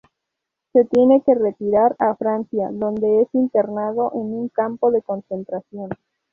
[0.73, 5.91] Se tiene que retirar a Francia donde es internado en un campo de concentración.